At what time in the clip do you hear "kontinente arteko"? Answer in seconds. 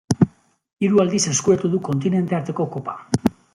1.91-2.69